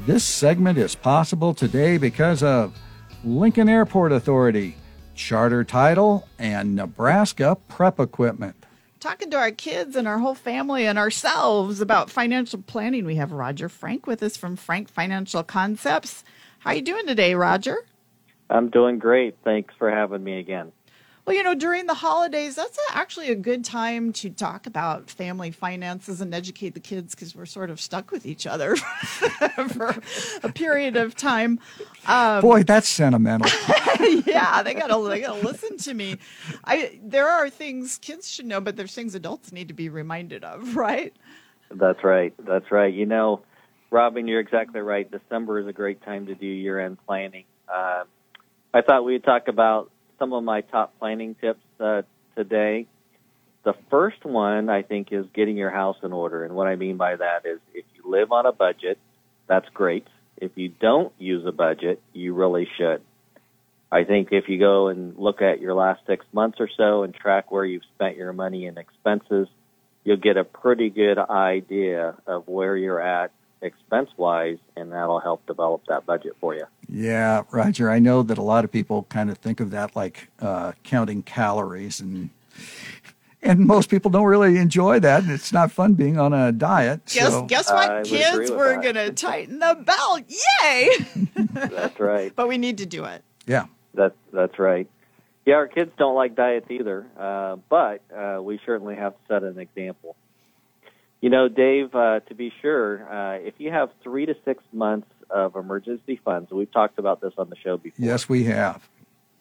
[0.06, 2.78] This segment is possible today because of
[3.24, 4.76] Lincoln Airport Authority,
[5.16, 8.56] charter title, and Nebraska prep equipment.
[9.00, 13.32] Talking to our kids and our whole family and ourselves about financial planning, we have
[13.32, 16.24] Roger Frank with us from Frank Financial Concepts.
[16.60, 17.78] How are you doing today, Roger?
[18.50, 19.38] I'm doing great.
[19.44, 20.72] Thanks for having me again.
[21.30, 25.52] Well, you know, during the holidays, that's actually a good time to talk about family
[25.52, 28.76] finances and educate the kids because we're sort of stuck with each other
[29.68, 29.96] for
[30.42, 31.60] a period of time.
[32.08, 33.48] Um, Boy, that's sentimental.
[34.26, 36.18] yeah, they gotta they gotta listen to me.
[36.64, 40.44] I there are things kids should know, but there's things adults need to be reminded
[40.44, 41.16] of, right?
[41.70, 42.34] That's right.
[42.40, 42.92] That's right.
[42.92, 43.44] You know,
[43.92, 45.08] Robin, you're exactly right.
[45.12, 47.44] December is a great time to do year-end planning.
[47.72, 48.06] Uh,
[48.74, 52.04] I thought we'd talk about some of my top planning tips uh,
[52.36, 52.86] today.
[53.64, 56.44] The first one, I think, is getting your house in order.
[56.44, 59.00] And what I mean by that is if you live on a budget,
[59.48, 60.06] that's great.
[60.38, 63.02] If you don't use a budget, you really should.
[63.92, 67.14] I think if you go and look at your last six months or so and
[67.14, 69.48] track where you've spent your money and expenses,
[70.04, 75.46] you'll get a pretty good idea of where you're at expense wise, and that'll help
[75.46, 76.64] develop that budget for you.
[76.88, 77.90] Yeah, Roger.
[77.90, 81.24] I know that a lot of people kind of think of that like uh, counting
[81.24, 82.30] calories, and
[83.42, 85.24] and most people don't really enjoy that.
[85.24, 87.06] And it's not fun being on a diet.
[87.06, 87.46] Guess so.
[87.46, 88.52] guess what, would agree kids?
[88.52, 88.84] We're that.
[88.84, 90.24] gonna tighten the belt.
[90.64, 90.90] Yay!
[91.54, 92.34] That's right.
[92.36, 93.24] but we need to do it.
[93.46, 94.88] yeah, That's that's right.
[95.46, 99.44] Yeah, our kids don't like diets either, uh, but uh, we certainly have to set
[99.44, 100.16] an example.
[101.22, 105.08] You know, Dave, uh, to be sure, uh, if you have three to six months
[105.30, 108.88] of emergency funds, we've talked about this on the show before, yes, we have.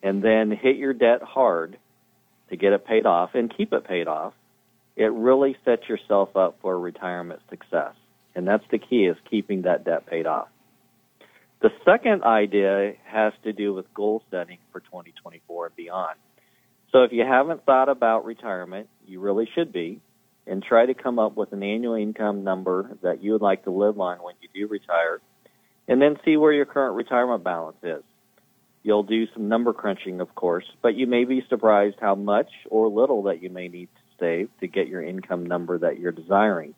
[0.03, 1.79] and then hit your debt hard
[2.51, 4.35] to get it paid off and keep it paid off,
[4.97, 7.95] it really sets yourself up for retirement success.
[8.35, 10.49] And that's the key is keeping that debt paid off.
[11.61, 16.17] The second idea has to do with goal setting for 2024 and beyond.
[16.93, 20.01] So if you haven't thought about retirement, you really should be,
[20.49, 23.71] and try to come up with an annual income number that you would like to
[23.71, 25.21] live on when you do retire,
[25.87, 28.03] and then see where your current retirement balance is.
[28.83, 32.89] You'll do some number crunching, of course, but you may be surprised how much or
[32.89, 36.75] little that you may need to save to get your income number that you're desiring.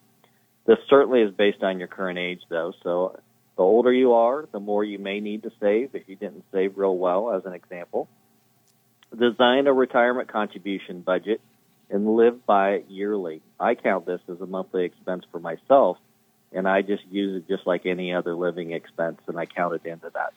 [0.66, 3.18] This certainly is based on your current age, though, so
[3.56, 6.76] the older you are, the more you may need to save if you didn't save
[6.76, 8.09] real well, as an example.
[9.16, 11.40] Design a retirement contribution budget
[11.90, 13.42] and live by it yearly.
[13.59, 15.98] I count this as a monthly expense for myself,
[16.53, 19.88] and I just use it just like any other living expense, and I count it
[19.88, 20.33] into that.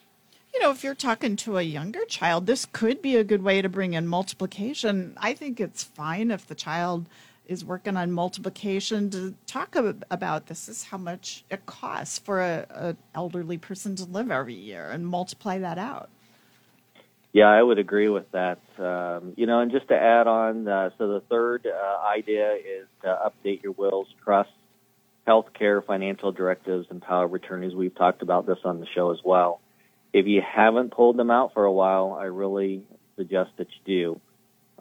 [0.54, 3.62] You know, if you're talking to a younger child, this could be a good way
[3.62, 5.18] to bring in multiplication.
[5.18, 7.08] I think it's fine if the child
[7.46, 12.66] is working on multiplication to talk about this is how much it costs for a,
[12.70, 16.10] a elderly person to live every year and multiply that out.
[17.34, 18.60] Yeah, I would agree with that.
[18.78, 22.88] Um, you know, and just to add on, uh, so the third uh, idea is
[23.02, 24.54] to update your wills, trusts,
[25.28, 27.74] healthcare, financial directives, and power of attorneys.
[27.74, 29.62] We've talked about this on the show as well.
[30.13, 32.84] If you haven't pulled them out for a while, I really
[33.15, 34.22] suggest that you do.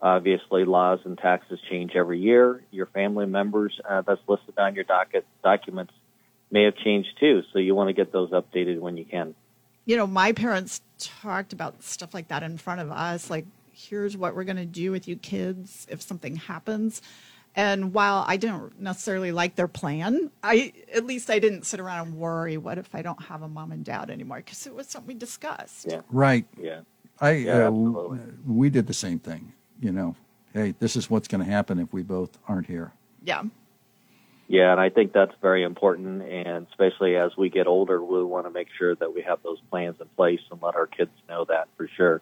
[0.02, 2.62] Obviously, laws and taxes change every year.
[2.70, 5.94] Your family members uh, that's listed on your docket documents
[6.50, 9.34] may have changed too, so you want to get those updated when you can.
[9.84, 13.30] You know, my parents talked about stuff like that in front of us.
[13.30, 17.02] Like, here's what we're going to do with you kids if something happens.
[17.54, 22.08] And while I didn't necessarily like their plan, I at least I didn't sit around
[22.08, 24.38] and worry, what if I don't have a mom and dad anymore?
[24.38, 25.86] Because it was something we discussed.
[25.88, 26.00] Yeah.
[26.10, 26.46] Right.
[26.58, 26.80] Yeah.
[27.20, 28.18] I Yeah, uh, absolutely.
[28.46, 29.52] we did the same thing.
[29.80, 30.16] You know,
[30.54, 32.92] hey, this is what's going to happen if we both aren't here.
[33.22, 33.42] Yeah.
[34.52, 36.20] Yeah, and I think that's very important.
[36.22, 39.56] And especially as we get older, we want to make sure that we have those
[39.70, 42.20] plans in place and let our kids know that for sure.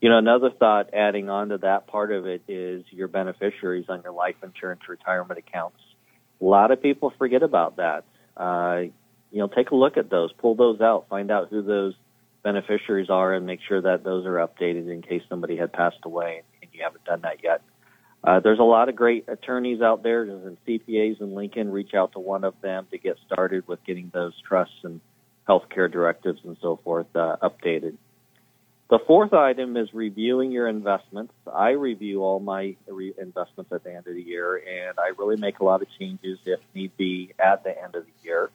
[0.00, 4.02] You know, another thought adding on to that part of it is your beneficiaries on
[4.04, 5.78] your life insurance retirement accounts.
[6.40, 8.04] A lot of people forget about that.
[8.36, 8.82] Uh,
[9.32, 11.94] you know, take a look at those, pull those out, find out who those
[12.44, 16.42] beneficiaries are and make sure that those are updated in case somebody had passed away
[16.62, 17.62] and you haven't done that yet.
[18.26, 21.70] Uh, there's a lot of great attorneys out there and CPAs in Lincoln.
[21.70, 25.00] Reach out to one of them to get started with getting those trusts and
[25.46, 27.96] healthcare directives and so forth uh, updated.
[28.88, 31.34] The fourth item is reviewing your investments.
[31.52, 35.36] I review all my re- investments at the end of the year, and I really
[35.36, 38.50] make a lot of changes if need be at the end of the year.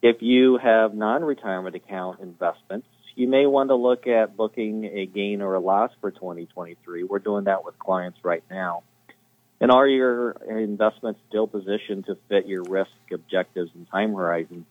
[0.00, 5.42] If you have non-retirement account investments, you may want to look at booking a gain
[5.42, 7.04] or a loss for 2023.
[7.04, 8.82] We're doing that with clients right now.
[9.60, 14.66] And are your investments still positioned to fit your risk objectives and time horizon?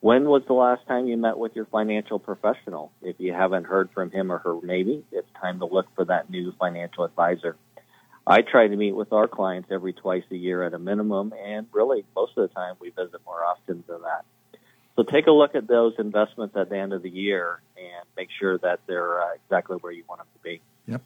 [0.00, 2.92] When was the last time you met with your financial professional?
[3.02, 6.28] If you haven't heard from him or her, maybe it's time to look for that
[6.28, 7.56] new financial advisor.
[8.26, 11.66] I try to meet with our clients every twice a year at a minimum, and
[11.72, 14.24] really most of the time we visit more often than that.
[14.96, 18.28] So take a look at those investments at the end of the year and make
[18.38, 20.60] sure that they're uh, exactly where you want them to be.
[20.86, 21.02] Yep.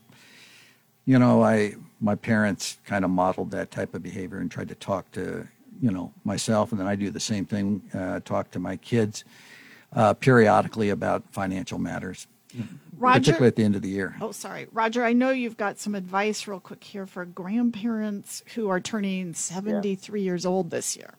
[1.05, 4.75] You know, I my parents kind of modeled that type of behavior and tried to
[4.75, 5.47] talk to
[5.81, 7.83] you know myself, and then I do the same thing.
[7.95, 9.25] Uh, talk to my kids
[9.95, 12.27] uh, periodically about financial matters,
[12.97, 13.21] Roger?
[13.21, 14.17] particularly at the end of the year.
[14.21, 14.67] Oh, sorry.
[14.73, 19.35] Roger, I know you've got some advice real quick here for grandparents who are turning
[19.35, 21.15] 73 years old this year.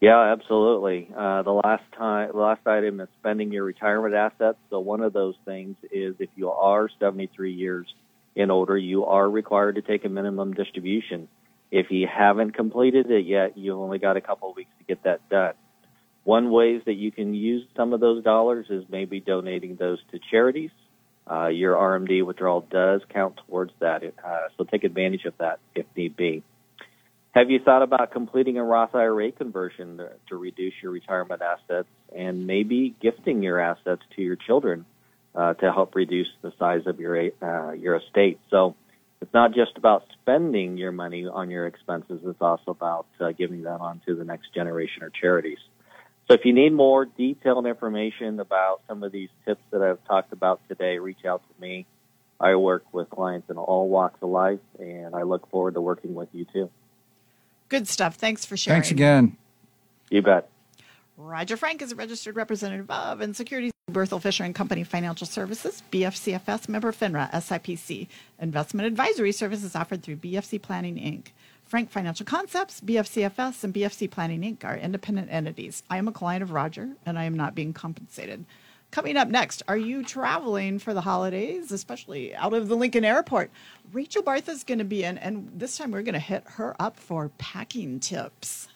[0.00, 1.10] Yeah, absolutely.
[1.14, 4.56] Uh, the last time, the last item is spending your retirement assets.
[4.70, 7.86] So one of those things is if you are 73 years
[8.34, 11.28] and older, you are required to take a minimum distribution.
[11.70, 15.04] If you haven't completed it yet, you've only got a couple of weeks to get
[15.04, 15.52] that done.
[16.24, 20.18] One ways that you can use some of those dollars is maybe donating those to
[20.30, 20.70] charities.
[21.30, 25.86] Uh, your RMD withdrawal does count towards that, uh, so take advantage of that if
[25.94, 26.42] need be.
[27.32, 32.44] Have you thought about completing a Roth IRA conversion to, reduce your retirement assets and
[32.46, 34.84] maybe gifting your assets to your children
[35.36, 38.40] uh, to help reduce the size of your uh, your estate?
[38.50, 38.74] So
[39.20, 43.62] it's not just about spending your money on your expenses; it's also about uh, giving
[43.62, 45.58] that on to the next generation or charities.
[46.26, 50.32] So if you need more detailed information about some of these tips that I've talked
[50.32, 51.86] about today, reach out to me.
[52.40, 56.14] I work with clients in all walks of life, and I look forward to working
[56.14, 56.70] with you too.
[57.70, 58.16] Good stuff.
[58.16, 58.82] Thanks for sharing.
[58.82, 59.36] Thanks again.
[60.10, 60.50] You bet.
[61.16, 65.82] Roger Frank is a registered representative of and securities Berthel Fisher and Company Financial Services,
[65.92, 68.08] BFCFS member FINRA, SIPC.
[68.40, 71.28] Investment advisory services offered through BFC Planning Inc.
[71.64, 74.64] Frank Financial Concepts, BFCFS, and BFC Planning Inc.
[74.64, 75.82] are independent entities.
[75.88, 78.44] I am a client of Roger, and I am not being compensated.
[78.90, 83.52] Coming up next, are you traveling for the holidays, especially out of the Lincoln Airport?
[83.92, 86.74] Rachel Barth is going to be in, and this time we're going to hit her
[86.80, 88.66] up for packing tips.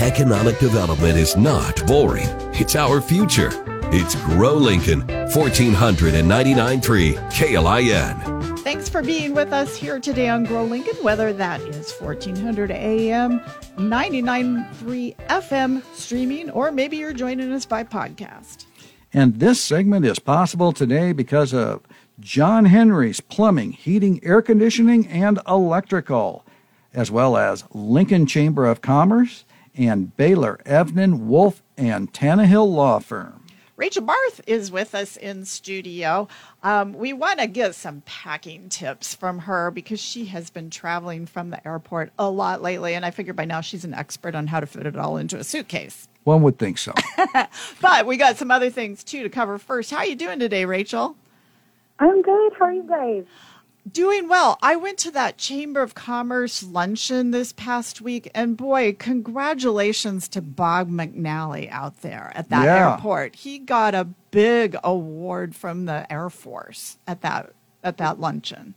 [0.00, 2.26] Economic development is not boring.
[2.54, 3.50] It's our future.
[3.92, 8.53] It's Grow Lincoln, 1499.3 KLIN.
[8.64, 13.40] Thanks for being with us here today on Grow Lincoln, whether that is 1400 AM,
[13.76, 18.64] 99.3 FM streaming, or maybe you're joining us by podcast.
[19.12, 21.82] And this segment is possible today because of
[22.20, 26.42] John Henry's Plumbing, Heating, Air Conditioning, and Electrical,
[26.94, 29.44] as well as Lincoln Chamber of Commerce
[29.76, 33.43] and Baylor, Evnen, Wolf, and Tannehill Law Firm.
[33.76, 36.28] Rachel Barth is with us in studio.
[36.62, 41.26] Um, we want to get some packing tips from her because she has been traveling
[41.26, 44.46] from the airport a lot lately, and I figure by now she's an expert on
[44.46, 46.08] how to fit it all into a suitcase.
[46.22, 46.92] One would think so.
[47.80, 49.90] but we got some other things too to cover first.
[49.90, 51.16] How are you doing today, Rachel?
[51.98, 52.52] I'm good.
[52.56, 53.24] How are you guys?
[53.90, 54.58] Doing well.
[54.62, 60.40] I went to that Chamber of Commerce luncheon this past week, and boy, congratulations to
[60.40, 62.92] Bob McNally out there at that Yeah.
[62.94, 63.36] airport.
[63.36, 67.50] He got a big award from the Air Force at that
[67.82, 68.72] at that luncheon.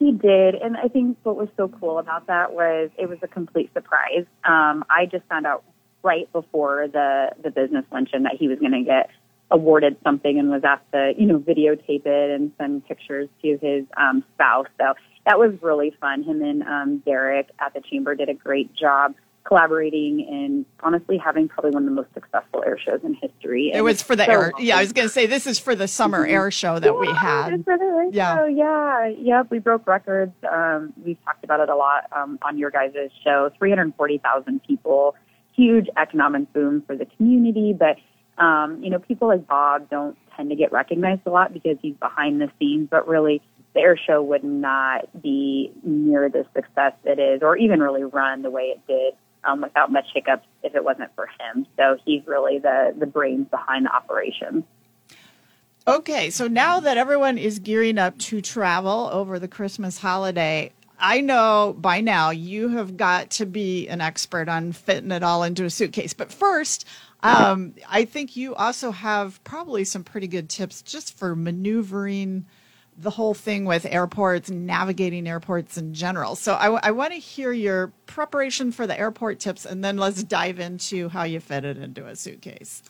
[0.00, 3.28] He did, and I think what was so cool about that was it was a
[3.28, 4.26] complete surprise.
[4.44, 5.62] Um, I just found out
[6.02, 9.10] right before the the business luncheon that he was going to get
[9.50, 13.84] awarded something and was asked to you know videotape it and send pictures to his
[13.96, 14.66] um, spouse.
[14.78, 14.94] So
[15.26, 16.22] that was really fun.
[16.22, 21.48] Him and um, Derek at the chamber did a great job collaborating and honestly having
[21.48, 23.70] probably one of the most successful air shows in history.
[23.72, 24.52] It And was for the so air.
[24.58, 27.06] Yeah, I was going to say this is for the summer air show that we
[27.06, 27.64] Yeah, had.
[27.64, 28.36] the air Yeah.
[28.36, 29.06] show, yeah.
[29.06, 30.34] Yep, we broke records.
[30.50, 32.92] Um, we've talked about it a lot um, on your guys'
[33.24, 33.50] show.
[33.58, 35.14] 340,000 people,
[35.54, 37.72] huge economic boom for the community.
[37.72, 37.96] But,
[38.38, 41.96] um, you know, people like Bob don't tend to get recognized a lot because he's
[41.96, 43.42] behind the scenes, but really
[43.74, 48.42] the air show would not be near the success it is or even really run
[48.42, 51.66] the way it did um, without much hiccups if it wasn't for him.
[51.76, 54.64] So he's really the the brains behind the operation.
[55.86, 61.20] Okay, so now that everyone is gearing up to travel over the Christmas holiday, I
[61.22, 65.64] know by now you have got to be an expert on fitting it all into
[65.64, 66.12] a suitcase.
[66.12, 66.86] But first,
[67.22, 72.46] um, I think you also have probably some pretty good tips just for maneuvering
[72.96, 76.34] the whole thing with airports, navigating airports in general.
[76.34, 80.22] So I, I want to hear your preparation for the airport tips, and then let's
[80.24, 82.82] dive into how you fit it into a suitcase.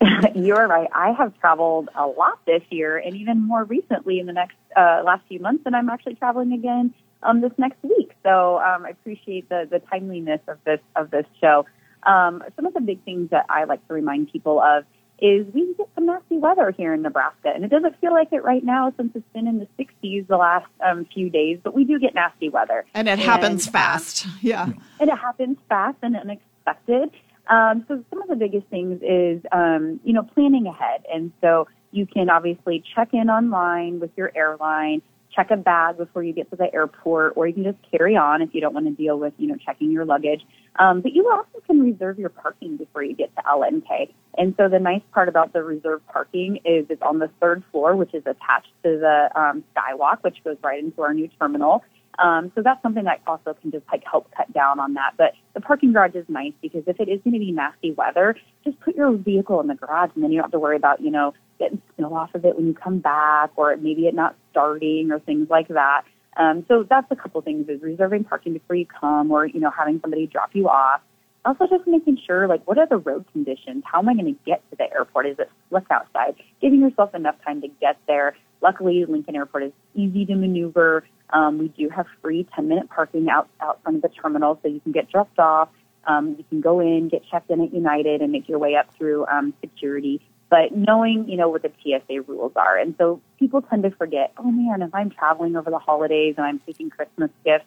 [0.34, 0.88] You're right.
[0.94, 5.02] I have traveled a lot this year, and even more recently in the next uh,
[5.04, 8.12] last few months, and I'm actually traveling again um, this next week.
[8.22, 11.66] So um, I appreciate the the timeliness of this of this show.
[12.04, 14.84] Um, some of the big things that I like to remind people of
[15.22, 18.42] is we get some nasty weather here in Nebraska, and it doesn't feel like it
[18.42, 21.84] right now since it's been in the 60s the last um, few days, but we
[21.84, 24.26] do get nasty weather, and it happens um, fast.
[24.40, 27.10] Yeah, and it happens fast and unexpected.
[27.50, 31.04] Um, so some of the biggest things is, um, you know, planning ahead.
[31.12, 35.02] And so you can obviously check in online with your airline,
[35.34, 38.42] check a bag before you get to the airport, or you can just carry on
[38.42, 40.42] if you don't want to deal with, you know, checking your luggage.
[40.78, 44.12] Um, but you also can reserve your parking before you get to LNK.
[44.38, 47.96] And so the nice part about the reserved parking is it's on the third floor,
[47.96, 51.82] which is attached to the um, skywalk, which goes right into our new terminal.
[52.18, 55.12] Um, so that's something that also can just like help cut down on that.
[55.16, 58.36] But the parking garage is nice because if it is going to be nasty weather,
[58.64, 61.00] just put your vehicle in the garage and then you don't have to worry about,
[61.00, 64.34] you know, getting snow off of it when you come back or maybe it not
[64.50, 66.02] starting or things like that.
[66.36, 69.70] Um, so that's a couple things is reserving parking before you come or, you know,
[69.70, 71.00] having somebody drop you off.
[71.44, 73.82] Also just making sure, like, what are the road conditions?
[73.86, 75.26] How am I going to get to the airport?
[75.26, 76.34] Is it slick outside?
[76.60, 78.36] Giving yourself enough time to get there.
[78.60, 81.04] Luckily, Lincoln Airport is easy to maneuver.
[81.30, 84.68] Um, we do have free 10 minute parking out, out front of the terminal so
[84.68, 85.70] you can get dropped off.
[86.06, 88.92] Um, you can go in, get checked in at United and make your way up
[88.96, 90.20] through um, security.
[90.50, 92.76] But knowing, you know, what the TSA rules are.
[92.76, 96.44] And so people tend to forget, oh man, if I'm traveling over the holidays and
[96.44, 97.66] I'm taking Christmas gifts,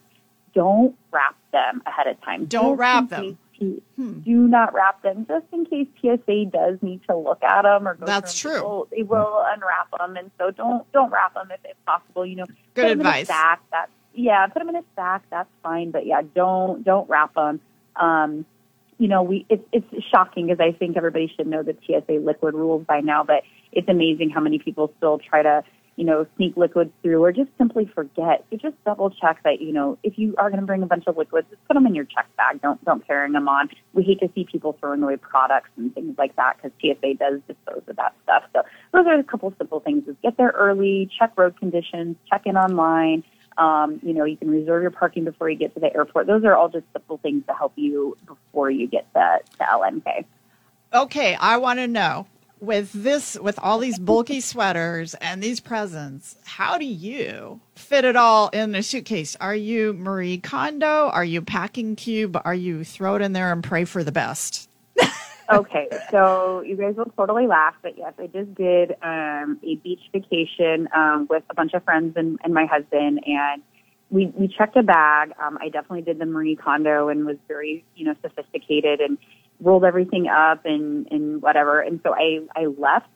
[0.54, 2.46] don't wrap them ahead of time.
[2.46, 3.38] Don't wrap them.
[3.96, 4.20] Hmm.
[4.20, 7.96] Do not wrap them just in case TSA does need to look at them or
[7.96, 8.56] go That's true.
[8.56, 12.26] People, they will unwrap them, and so don't don't wrap them if, if possible.
[12.26, 13.28] You know, good advice.
[13.28, 13.62] stack.
[13.72, 17.62] That's yeah, put them in a sack, That's fine, but yeah, don't don't wrap them.
[17.96, 18.46] Um,
[19.04, 22.54] you know, we it's it's shocking because I think everybody should know the TSA liquid
[22.54, 25.62] rules by now, but it's amazing how many people still try to
[25.96, 28.46] you know, sneak liquids through or just simply forget.
[28.50, 31.04] So just double check that, you know, if you are going to bring a bunch
[31.06, 32.62] of liquids, just put them in your check bag.
[32.62, 33.70] Don't, don't carry them on.
[33.94, 37.42] We hate to see people throwing away products and things like that because TSA does
[37.48, 38.44] dispose of that stuff.
[38.54, 42.44] So those are a couple simple things is get there early, check road conditions, check
[42.46, 43.24] in online.
[43.58, 46.28] Um, you know, you can reserve your parking before you get to the airport.
[46.28, 50.26] Those are all just simple things to help you before you get to, to LNK.
[50.94, 52.28] Okay, I want to know
[52.64, 58.16] with this with all these bulky sweaters and these presents how do you fit it
[58.16, 63.16] all in a suitcase are you marie kondo are you packing cube are you throw
[63.16, 64.70] it in there and pray for the best
[65.54, 70.02] okay so you guys will totally laugh but yes i just did um, a beach
[70.12, 73.62] vacation um, with a bunch of friends and, and my husband and
[74.14, 75.34] we, we checked a bag.
[75.42, 79.18] Um, I definitely did the Marie Kondo and was very, you know, sophisticated and
[79.60, 81.82] rolled everything up and, and whatever.
[81.82, 83.08] And so I, I left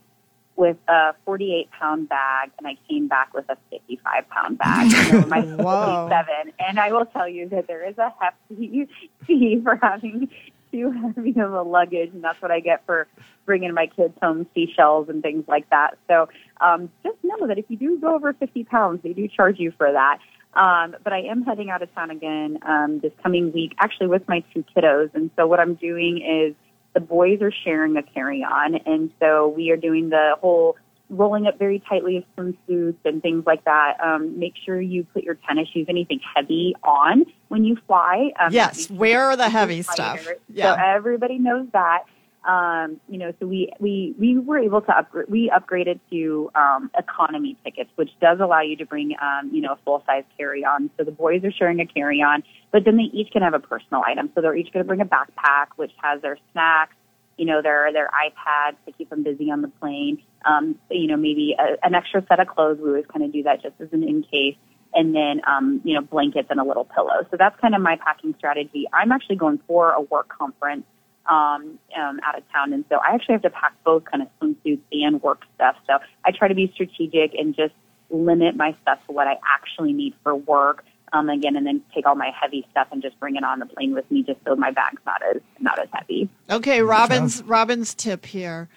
[0.55, 4.91] with a 48 pound bag and I came back with a 55 pound bag.
[5.13, 5.41] And my
[6.09, 6.53] 57.
[6.57, 8.89] And I will tell you that there is a hefty
[9.27, 10.29] fee for having
[10.71, 12.11] too heavy of a luggage.
[12.13, 13.07] And that's what I get for
[13.45, 15.97] bringing my kids home seashells and things like that.
[16.07, 16.29] So,
[16.61, 19.71] um, just know that if you do go over 50 pounds, they do charge you
[19.77, 20.19] for that.
[20.53, 24.27] Um, but I am heading out of town again um, this coming week, actually with
[24.27, 25.13] my two kiddos.
[25.13, 26.55] And so what I'm doing is
[26.93, 30.75] the boys are sharing a carry-on, and so we are doing the whole
[31.09, 33.97] rolling up very tightly of swimsuits and things like that.
[34.03, 38.31] Um, make sure you put your tennis shoes, anything heavy, on when you fly.
[38.39, 40.27] Um, yes, wear the heavy stuff.
[40.49, 40.75] Yeah.
[40.75, 42.03] So everybody knows that.
[42.47, 46.89] Um, you know, so we, we, we were able to upgrade, we upgraded to, um,
[46.97, 50.63] economy tickets, which does allow you to bring, um, you know, a full size carry
[50.63, 50.89] on.
[50.97, 53.59] So the boys are sharing a carry on, but then they each can have a
[53.59, 54.29] personal item.
[54.33, 56.95] So they're each going to bring a backpack, which has their snacks,
[57.37, 60.21] you know, their, their iPads to keep them busy on the plane.
[60.45, 62.79] Um, you know, maybe a, an extra set of clothes.
[62.81, 64.55] We always kind of do that just as an in case
[64.93, 67.25] and then um, you know blankets and a little pillow.
[67.29, 68.85] So that's kind of my packing strategy.
[68.93, 70.85] I'm actually going for a work conference
[71.29, 72.73] um, um, out of town.
[72.73, 75.75] And so I actually have to pack both kind of swimsuits and work stuff.
[75.85, 77.73] So I try to be strategic and just
[78.09, 80.85] limit my stuff to what I actually need for work.
[81.13, 83.65] Um, again, and then take all my heavy stuff and just bring it on the
[83.65, 86.29] plane with me, just so my bag's not as not as heavy.
[86.49, 88.69] Okay, Robin's Robin's tip here.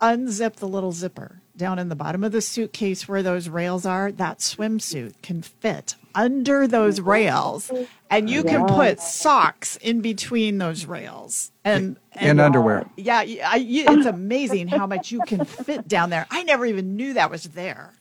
[0.00, 4.12] Unzip the little zipper down in the bottom of the suitcase where those rails are.
[4.12, 7.70] That swimsuit can fit under those rails,
[8.10, 12.84] and you can put socks in between those rails and And underwear.
[12.96, 16.26] Yeah, I, it's amazing how much you can fit down there.
[16.30, 17.94] I never even knew that was there.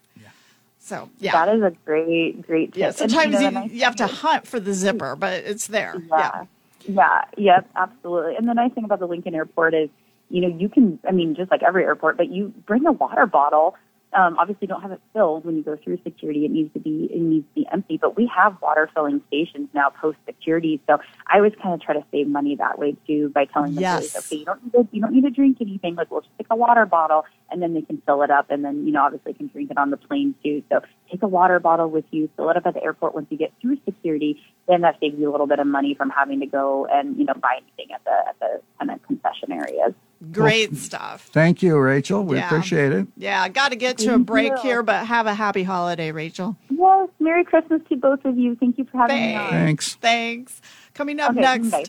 [0.85, 2.79] So yeah, That is a great, great tip.
[2.79, 2.91] yeah.
[2.91, 5.95] Sometimes you, nice you have to hunt for the zipper, but it's there.
[6.11, 6.43] Yeah.
[6.87, 7.21] Yeah.
[7.37, 7.69] Yep.
[7.75, 8.35] Absolutely.
[8.35, 9.89] And the nice thing about the Lincoln Airport is,
[10.29, 10.99] you know, you can.
[11.07, 13.75] I mean, just like every airport, but you bring a water bottle.
[14.13, 16.45] Um, obviously, don't have it filled when you go through security.
[16.45, 17.97] It needs to be it needs to be empty.
[17.97, 20.79] But we have water filling stations now post security.
[20.87, 23.81] So I always kind of try to save money that way too by telling them,
[23.81, 24.15] Yes.
[24.15, 25.95] okay, you don't need to you don't need to drink anything.
[25.95, 28.63] Like we'll just take a water bottle and then they can fill it up and
[28.65, 30.63] then you know obviously can drink it on the plane too.
[30.71, 30.79] So
[31.11, 33.53] take a water bottle with you, fill it up at the airport once you get
[33.61, 34.41] through security.
[34.67, 37.25] Then that saves you a little bit of money from having to go and you
[37.25, 39.93] know buy anything at the at the kind of concession areas.
[40.31, 41.29] Great stuff.
[41.31, 42.23] Thank you, Rachel.
[42.23, 42.47] We Yeah.
[42.47, 43.07] appreciate it.
[43.17, 44.61] Yeah, got to get to a break you.
[44.61, 46.57] here, but have a happy holiday, Rachel.
[46.69, 48.55] Yes, Merry Christmas to both of you.
[48.55, 49.49] Thank you for having me on.
[49.51, 49.95] Thanks.
[49.95, 50.61] Thanks.
[50.93, 51.83] Coming up Okay, next, bye.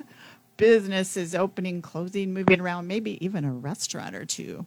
[0.57, 4.67] businesses opening, closing, moving around, maybe even a restaurant or two.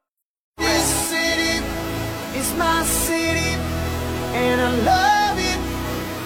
[2.57, 3.55] My city,
[4.33, 5.59] and I love it.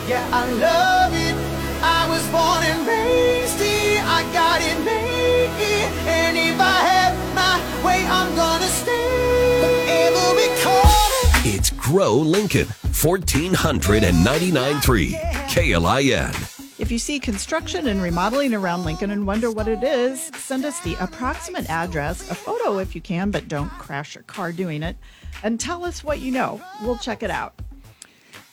[0.09, 1.35] Yeah, I love it.
[1.81, 4.01] I was born and raised here.
[4.03, 10.35] I got it made here, and if I have my way, I'm gonna stay forever
[10.35, 11.45] because.
[11.45, 15.15] It's Grow Lincoln, 1499.3
[15.47, 16.54] KLIN.
[16.77, 20.81] If you see construction and remodeling around Lincoln and wonder what it is, send us
[20.81, 24.97] the approximate address, a photo if you can, but don't crash your car doing it,
[25.41, 26.61] and tell us what you know.
[26.81, 27.53] We'll check it out.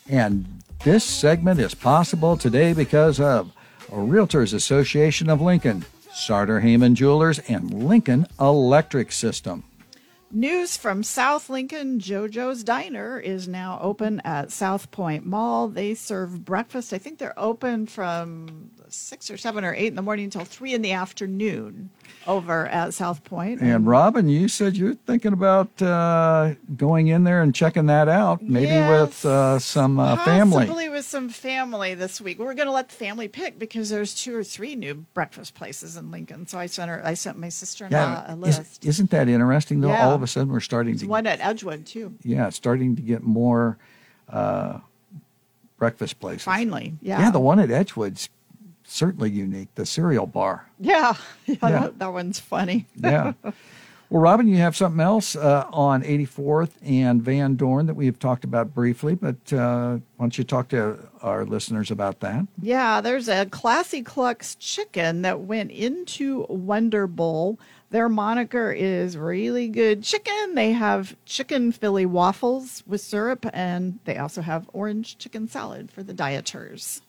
[0.09, 0.47] And
[0.85, 3.53] this segment is possible today because of
[3.89, 9.65] a Realtors Association of Lincoln, Sartor Hamann Jewelers, and Lincoln Electric System.
[10.35, 15.69] News from South Lincoln JoJo's Diner is now open at SouthPointe Mall.
[15.69, 16.95] They serve breakfast.
[16.95, 20.75] I think they're open from six or seven or eight in the morning until three
[20.75, 21.91] in the afternoon
[22.27, 23.61] over at SouthPointe.
[23.61, 28.43] And Robin, you said you're thinking about uh, going in there and checking that out,
[28.43, 30.67] maybe with uh, some uh, family.
[30.67, 32.39] Possibly with some family this week.
[32.39, 35.97] We're going to let the family pick because there's two or three new breakfast places
[35.97, 36.47] in Lincoln.
[36.47, 37.01] So I sent her.
[37.05, 38.85] I sent my sister-in-law a is, list.
[38.85, 39.81] isn't that interesting?
[39.81, 40.07] Though Yeah.
[40.07, 42.15] all of a sudden we're starting There's to one at Edgewood too.
[42.23, 43.79] yeah, starting to get more
[44.29, 44.79] uh,
[45.79, 46.45] breakfast places.
[46.45, 47.21] Finally, yeah.
[47.21, 48.29] yeah, the one at Edgewood's
[48.85, 49.75] certainly unique.
[49.75, 50.69] The cereal bar.
[50.79, 51.15] Yeah,
[51.47, 51.69] yeah, Yeah.
[51.71, 52.87] That, that one's funny.
[52.97, 53.33] Yeah.
[53.43, 53.55] well,
[54.23, 58.75] Robin, you have something else uh, on 84th and Van Dorn that we've talked about
[58.75, 62.47] briefly, but uh, why don't you talk to our listeners about that?
[62.61, 67.59] Yeah, there's a Classy Clucks chicken that went into Wonder Bowl.
[67.91, 70.55] Their moniker is really good chicken.
[70.55, 76.03] They have chicken Philly waffles with syrup, and they also have orange chicken salad for
[76.03, 77.03] the dieters.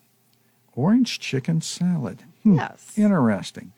[0.75, 2.23] Orange chicken salad.
[2.43, 2.93] Hmm, Yes.
[2.97, 3.71] Interesting.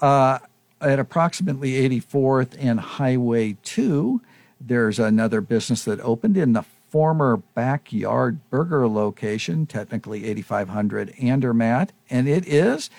[0.00, 0.38] Uh,
[0.80, 4.20] at approximately 84th and Highway 2,
[4.60, 12.28] there's another business that opened in the former backyard burger location, technically 8500 Andermatt, and
[12.28, 12.90] it is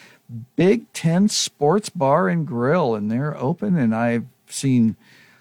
[0.56, 4.96] Big Ten Sports Bar and Grill, and they're open, and I've seen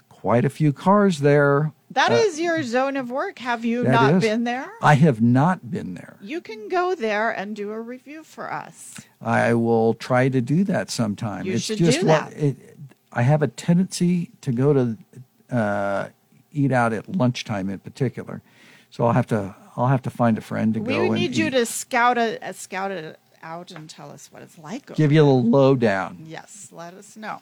[0.09, 1.73] quite a few cars there.
[1.97, 3.39] That Uh, is your zone of work.
[3.39, 4.71] Have you not is- been there?
[4.83, 6.17] I have not been there.
[6.21, 9.01] You can go there and do a review for us.
[9.23, 11.47] I will try to do that sometime.
[11.47, 12.37] You it's should just do what that.
[12.39, 12.77] it,
[13.15, 14.99] I have a tendency to go to
[15.51, 16.09] uh,
[16.53, 18.43] eat out at lunchtime in particular,
[18.91, 21.35] so I'll have to I'll have to find a friend to We go and need
[21.35, 21.51] you eat.
[21.51, 24.95] to scout it, uh, scout it out and tell us what it's like.
[24.97, 26.19] give you a little lowdown.
[26.27, 27.41] Yes, let us know.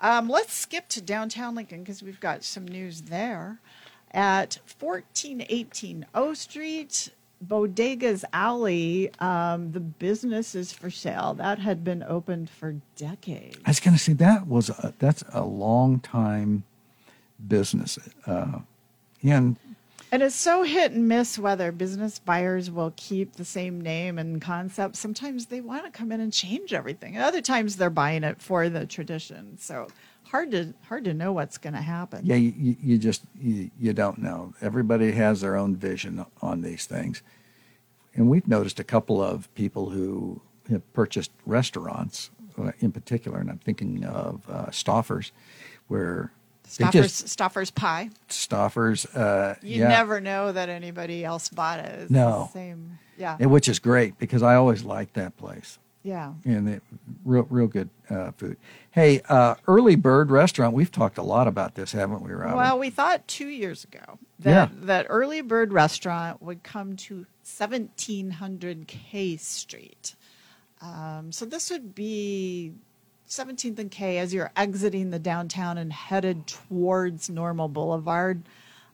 [0.00, 3.58] Um, let's skip to downtown Lincoln because we've got some news there.
[4.14, 7.10] At 1418 O Street,
[7.46, 11.34] Bodegas Alley, um, the business is for sale.
[11.34, 13.58] That had been opened for decades.
[13.64, 16.64] I was going to say that was a, that's a long time
[17.46, 17.98] business.
[18.26, 18.60] Uh,
[19.20, 19.56] yeah, and
[20.12, 24.40] And it's so hit and miss whether business buyers will keep the same name and
[24.40, 24.96] concept.
[24.96, 27.18] Sometimes they want to come in and change everything.
[27.18, 29.58] Other times they're buying it for the tradition.
[29.58, 29.88] So
[30.32, 32.20] hard to hard to know what's going to happen.
[32.24, 34.54] Yeah, you, you- just you, you don't know.
[34.60, 37.22] Everybody has their own vision on these things,
[38.14, 43.50] and we've noticed a couple of people who have purchased restaurants, uh, in particular, and
[43.50, 45.30] I'm thinking of uh, Stauffers,
[45.88, 46.32] where
[46.66, 48.10] Stauffers, just Stauffers pie.
[48.28, 49.06] Stauffers.
[49.16, 51.98] Uh, You yeah, never know that anybody else bought it.
[52.02, 52.44] It's No.
[52.46, 52.98] the same.
[53.18, 53.36] Yeah.
[53.38, 55.78] and which is great because I always liked that place.
[56.02, 56.32] Yeah.
[56.44, 56.82] and it,
[57.24, 58.56] real real good uh, food.
[58.90, 60.74] Hey, uh, Early Bird Restaurant.
[60.74, 62.56] We've talked a lot about this, haven't we, Robin?
[62.56, 64.68] Well, we thought two years ago that Yeah.
[64.86, 70.14] that Early Bird Restaurant would come to 1700 K Street.
[70.80, 72.72] Um, so this would be
[73.28, 78.42] 17th and K as you're exiting the downtown and headed towards Normal Boulevard.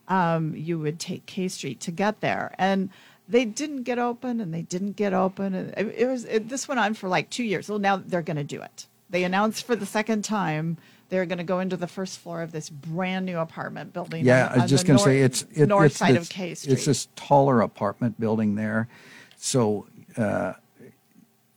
[0.06, 2.88] Um, you would take K Street to get there, and
[3.28, 5.54] they didn't get open, and they didn't get open.
[5.54, 7.68] and It, was it, this went on for like two years.
[7.68, 8.86] Well, now they're going to do it.
[9.10, 10.76] They announced for the second time
[11.08, 14.24] they're going to go into the first floor of this brand new apartment building.
[14.24, 16.30] yeah, on- I was just going to say it's it, north it's side this, of
[16.30, 16.72] K Street.
[16.72, 18.88] It's this taller apartment building there,
[19.36, 20.54] so uh,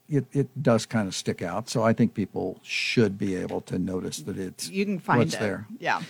[0.10, 1.70] it it does kind of stick out.
[1.70, 5.34] So I think people should be able to notice that it's you can find what's
[5.36, 5.40] it.
[5.40, 5.68] there.
[5.80, 6.02] Yeah.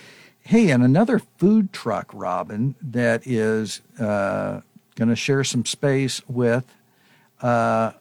[0.44, 4.60] Hey, and another food truck, Robin, that is uh,
[4.94, 6.74] going to share some space with
[7.40, 7.92] uh,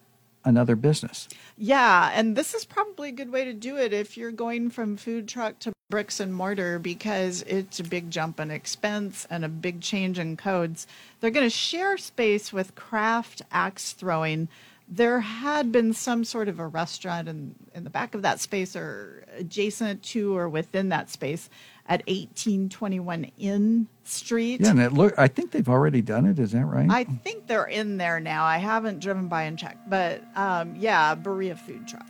[0.43, 1.27] another business.
[1.57, 4.97] Yeah, and this is probably a good way to do it if you're going from
[4.97, 9.49] food truck to bricks and mortar because it's a big jump in expense and a
[9.49, 10.87] big change in codes.
[11.19, 14.47] They're going to share space with craft axe throwing.
[14.87, 18.75] There had been some sort of a restaurant in, in the back of that space
[18.75, 21.49] or adjacent to or within that space
[21.91, 24.61] at 1821 N Street.
[24.61, 25.13] Yeah, and it look.
[25.17, 26.39] I think they've already done it.
[26.39, 26.89] Is that right?
[26.89, 28.45] I think they're in there now.
[28.45, 32.07] I haven't driven by and checked, but um, yeah, Birria food truck.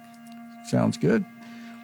[0.68, 1.26] Sounds good.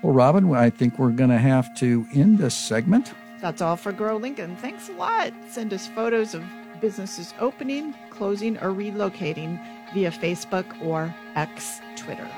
[0.03, 3.13] Well, Robin, I think we're going to have to end this segment.
[3.41, 4.55] That's all for Grow Lincoln.
[4.57, 5.33] Thanks a lot.
[5.49, 6.43] Send us photos of
[6.79, 9.59] businesses opening, closing, or relocating
[9.95, 12.29] via Facebook or X Twitter.